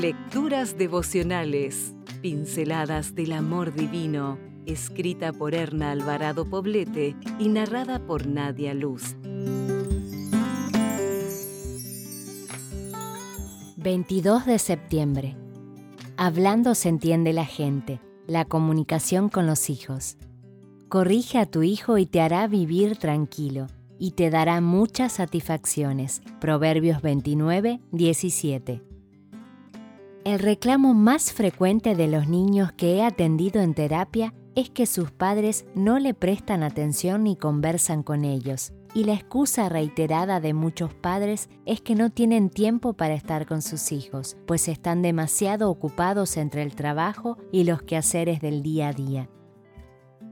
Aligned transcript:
Lecturas 0.00 0.78
devocionales, 0.78 1.94
pinceladas 2.22 3.14
del 3.14 3.32
amor 3.32 3.74
divino, 3.74 4.38
escrita 4.64 5.30
por 5.30 5.54
Erna 5.54 5.90
Alvarado 5.90 6.48
Poblete 6.48 7.14
y 7.38 7.50
narrada 7.50 7.98
por 8.06 8.26
Nadia 8.26 8.72
Luz. 8.72 9.14
22 13.76 14.46
de 14.46 14.58
septiembre. 14.58 15.36
Hablando 16.16 16.74
se 16.74 16.88
entiende 16.88 17.34
la 17.34 17.44
gente, 17.44 18.00
la 18.26 18.46
comunicación 18.46 19.28
con 19.28 19.46
los 19.46 19.68
hijos. 19.68 20.16
Corrige 20.88 21.36
a 21.36 21.44
tu 21.44 21.62
hijo 21.62 21.98
y 21.98 22.06
te 22.06 22.22
hará 22.22 22.46
vivir 22.46 22.96
tranquilo 22.96 23.66
y 23.98 24.12
te 24.12 24.30
dará 24.30 24.62
muchas 24.62 25.12
satisfacciones. 25.12 26.22
Proverbios 26.40 27.02
29, 27.02 27.80
17. 27.92 28.89
El 30.22 30.38
reclamo 30.38 30.92
más 30.92 31.32
frecuente 31.32 31.94
de 31.94 32.06
los 32.06 32.28
niños 32.28 32.72
que 32.72 32.96
he 32.96 33.02
atendido 33.02 33.62
en 33.62 33.72
terapia 33.72 34.34
es 34.54 34.68
que 34.68 34.84
sus 34.84 35.10
padres 35.10 35.64
no 35.74 35.98
le 35.98 36.12
prestan 36.12 36.62
atención 36.62 37.24
ni 37.24 37.36
conversan 37.36 38.02
con 38.02 38.26
ellos. 38.26 38.74
Y 38.92 39.04
la 39.04 39.14
excusa 39.14 39.70
reiterada 39.70 40.40
de 40.40 40.52
muchos 40.52 40.92
padres 40.92 41.48
es 41.64 41.80
que 41.80 41.94
no 41.94 42.10
tienen 42.10 42.50
tiempo 42.50 42.92
para 42.92 43.14
estar 43.14 43.46
con 43.46 43.62
sus 43.62 43.92
hijos, 43.92 44.36
pues 44.46 44.68
están 44.68 45.00
demasiado 45.00 45.70
ocupados 45.70 46.36
entre 46.36 46.64
el 46.64 46.74
trabajo 46.74 47.38
y 47.50 47.64
los 47.64 47.80
quehaceres 47.82 48.40
del 48.40 48.62
día 48.62 48.88
a 48.88 48.92
día. 48.92 49.30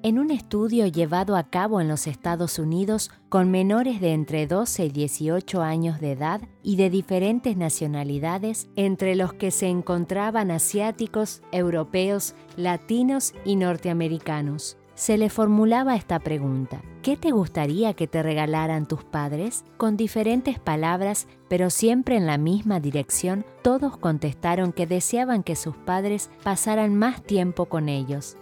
En 0.04 0.20
un 0.20 0.30
estudio 0.30 0.86
llevado 0.86 1.34
a 1.34 1.50
cabo 1.50 1.80
en 1.80 1.88
los 1.88 2.06
Estados 2.06 2.60
Unidos 2.60 3.10
con 3.28 3.50
menores 3.50 4.00
de 4.00 4.12
entre 4.12 4.46
12 4.46 4.84
y 4.86 4.90
18 4.90 5.60
años 5.60 6.00
de 6.00 6.12
edad 6.12 6.40
y 6.62 6.76
de 6.76 6.88
diferentes 6.88 7.56
nacionalidades, 7.56 8.68
entre 8.76 9.16
los 9.16 9.32
que 9.32 9.50
se 9.50 9.66
encontraban 9.66 10.52
asiáticos, 10.52 11.42
europeos, 11.50 12.36
latinos 12.56 13.34
y 13.44 13.56
norteamericanos, 13.56 14.76
se 14.94 15.18
le 15.18 15.30
formulaba 15.30 15.96
esta 15.96 16.20
pregunta. 16.20 16.80
¿Qué 17.02 17.16
te 17.16 17.32
gustaría 17.32 17.94
que 17.94 18.06
te 18.06 18.22
regalaran 18.22 18.86
tus 18.86 19.02
padres? 19.02 19.64
Con 19.78 19.96
diferentes 19.96 20.60
palabras, 20.60 21.26
pero 21.48 21.70
siempre 21.70 22.16
en 22.16 22.26
la 22.26 22.38
misma 22.38 22.78
dirección, 22.78 23.44
todos 23.62 23.96
contestaron 23.96 24.72
que 24.72 24.86
deseaban 24.86 25.42
que 25.42 25.56
sus 25.56 25.76
padres 25.76 26.30
pasaran 26.44 26.94
más 26.94 27.20
tiempo 27.24 27.66
con 27.66 27.88
ellos 27.88 28.36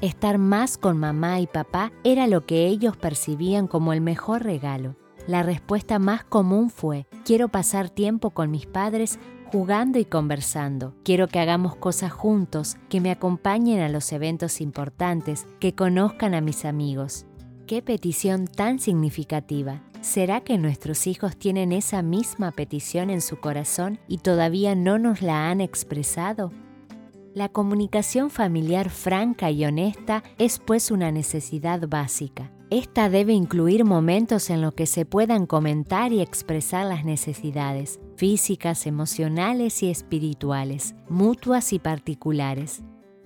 Estar 0.00 0.38
más 0.38 0.76
con 0.76 0.98
mamá 0.98 1.40
y 1.40 1.46
papá 1.46 1.92
era 2.02 2.26
lo 2.26 2.44
que 2.44 2.66
ellos 2.66 2.96
percibían 2.96 3.66
como 3.66 3.92
el 3.92 4.00
mejor 4.00 4.42
regalo. 4.42 4.96
La 5.26 5.42
respuesta 5.42 5.98
más 5.98 6.24
común 6.24 6.68
fue, 6.68 7.06
quiero 7.24 7.48
pasar 7.48 7.88
tiempo 7.88 8.30
con 8.30 8.50
mis 8.50 8.66
padres 8.66 9.18
jugando 9.50 9.98
y 9.98 10.04
conversando. 10.04 10.94
Quiero 11.04 11.28
que 11.28 11.38
hagamos 11.38 11.76
cosas 11.76 12.12
juntos, 12.12 12.76
que 12.88 13.00
me 13.00 13.10
acompañen 13.10 13.80
a 13.80 13.88
los 13.88 14.10
eventos 14.12 14.60
importantes, 14.60 15.46
que 15.60 15.74
conozcan 15.74 16.34
a 16.34 16.40
mis 16.40 16.64
amigos. 16.64 17.24
Qué 17.66 17.80
petición 17.80 18.46
tan 18.46 18.78
significativa. 18.80 19.80
¿Será 20.02 20.42
que 20.42 20.58
nuestros 20.58 21.06
hijos 21.06 21.36
tienen 21.38 21.72
esa 21.72 22.02
misma 22.02 22.50
petición 22.50 23.08
en 23.08 23.22
su 23.22 23.40
corazón 23.40 23.98
y 24.06 24.18
todavía 24.18 24.74
no 24.74 24.98
nos 24.98 25.22
la 25.22 25.48
han 25.50 25.62
expresado? 25.62 26.52
La 27.34 27.48
comunicación 27.48 28.30
familiar 28.30 28.90
franca 28.90 29.50
y 29.50 29.64
honesta 29.64 30.22
es 30.38 30.60
pues 30.60 30.92
una 30.92 31.10
necesidad 31.10 31.88
básica. 31.88 32.52
Esta 32.70 33.10
debe 33.10 33.32
incluir 33.32 33.84
momentos 33.84 34.50
en 34.50 34.62
los 34.62 34.74
que 34.74 34.86
se 34.86 35.04
puedan 35.04 35.46
comentar 35.46 36.12
y 36.12 36.20
expresar 36.20 36.86
las 36.86 37.04
necesidades 37.04 37.98
físicas, 38.16 38.86
emocionales 38.86 39.82
y 39.82 39.90
espirituales, 39.90 40.94
mutuas 41.08 41.72
y 41.72 41.80
particulares 41.80 42.84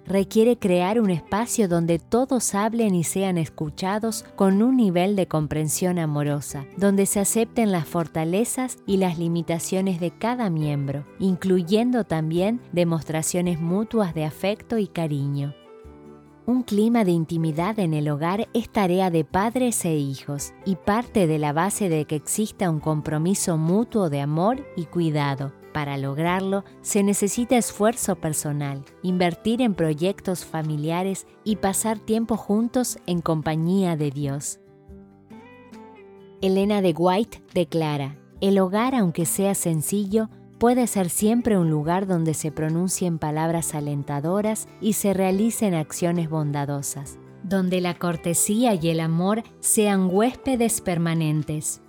requiere 0.09 0.59
crear 0.59 1.01
un 1.01 1.11
espacio 1.11 1.69
donde 1.69 1.99
todos 1.99 2.55
hablen 2.55 2.95
y 2.95 3.05
sean 3.05 3.39
escuchados 3.39 4.25
con 4.37 4.63
un 4.63 4.77
nivel 4.77 5.15
de 5.17 5.29
comprensión 5.29 5.99
amorosa, 5.99 6.65
donde 6.77 7.07
se 7.07 7.21
acepten 7.21 7.71
las 7.71 7.87
fortalezas 7.87 8.79
y 8.87 8.97
las 8.97 9.19
limitaciones 9.19 10.01
de 10.01 10.11
cada 10.11 10.51
miembro, 10.51 11.07
incluyendo 11.19 12.05
también 12.05 12.61
demostraciones 12.73 13.61
mutuas 13.61 14.15
de 14.15 14.25
afecto 14.25 14.79
y 14.79 14.89
cariño. 14.89 15.55
Un 16.47 16.63
clima 16.63 17.05
de 17.05 17.11
intimidad 17.11 17.79
en 17.79 17.93
el 17.93 18.09
hogar 18.09 18.49
es 18.55 18.71
tarea 18.71 19.11
de 19.11 19.23
padres 19.23 19.85
e 19.85 19.97
hijos 19.97 20.55
y 20.65 20.77
parte 20.77 21.27
de 21.27 21.39
la 21.39 21.53
base 21.53 21.91
de 21.91 22.07
que 22.07 22.17
exista 22.17 22.71
un 22.71 22.81
compromiso 22.81 23.59
mutuo 23.59 24.09
de 24.09 24.23
amor 24.23 24.67
y 24.75 24.87
cuidado. 24.87 25.53
Para 25.79 25.97
lograrlo 25.97 26.65
se 26.83 27.05
necesita 27.05 27.57
esfuerzo 27.57 28.17
personal, 28.17 28.85
invertir 29.05 29.63
en 29.63 29.75
proyectos 29.75 30.45
familiares 30.45 31.25
y 31.45 31.55
pasar 31.55 32.01
tiempo 32.01 32.37
juntos 32.37 32.99
en 33.07 33.21
compañía 33.21 33.97
de 33.97 34.11
Dios. 34.11 34.59
Elena 36.41 36.83
de 36.83 36.95
White 36.99 37.45
declara, 37.55 38.19
el 38.41 38.59
hogar, 38.59 38.97
aunque 38.97 39.25
sea 39.25 39.55
sencillo, 39.55 40.31
puede 40.59 40.89
ser 40.89 41.11
siempre 41.11 41.57
un 41.57 41.71
lugar 41.71 42.09
donde 42.09 42.35
se 42.35 42.51
pronuncien 42.51 43.21
palabras 43.21 43.77
alentadoras 43.77 44.67
y 44.81 44.95
se 44.95 45.15
realicen 45.15 45.75
acciones 45.75 46.29
bondadosas, 46.29 47.21
donde 47.45 47.81
la 47.81 47.95
cortesía 47.95 48.75
y 48.75 48.89
el 48.89 48.99
amor 48.99 49.45
sean 49.61 50.09
huéspedes 50.11 50.81
permanentes. 50.81 51.83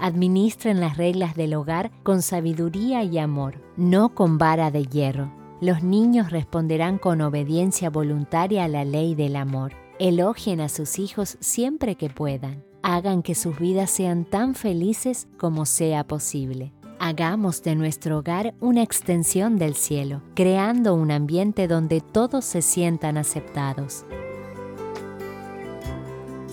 Administren 0.00 0.80
las 0.80 0.96
reglas 0.96 1.34
del 1.34 1.54
hogar 1.54 1.90
con 2.02 2.22
sabiduría 2.22 3.02
y 3.02 3.18
amor, 3.18 3.60
no 3.76 4.14
con 4.14 4.38
vara 4.38 4.70
de 4.70 4.84
hierro. 4.84 5.32
Los 5.60 5.82
niños 5.82 6.30
responderán 6.30 6.98
con 6.98 7.20
obediencia 7.20 7.90
voluntaria 7.90 8.64
a 8.64 8.68
la 8.68 8.84
ley 8.84 9.14
del 9.14 9.36
amor. 9.36 9.72
Elogien 9.98 10.60
a 10.60 10.68
sus 10.68 10.98
hijos 10.98 11.38
siempre 11.40 11.94
que 11.94 12.10
puedan. 12.10 12.64
Hagan 12.82 13.22
que 13.22 13.34
sus 13.34 13.58
vidas 13.58 13.90
sean 13.90 14.24
tan 14.24 14.54
felices 14.54 15.28
como 15.38 15.64
sea 15.64 16.04
posible. 16.04 16.72
Hagamos 16.98 17.62
de 17.62 17.76
nuestro 17.76 18.18
hogar 18.18 18.54
una 18.60 18.82
extensión 18.82 19.56
del 19.56 19.74
cielo, 19.74 20.22
creando 20.34 20.94
un 20.94 21.10
ambiente 21.10 21.68
donde 21.68 22.00
todos 22.00 22.44
se 22.44 22.60
sientan 22.60 23.16
aceptados. 23.16 24.04